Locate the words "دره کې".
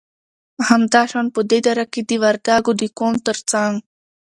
1.67-2.01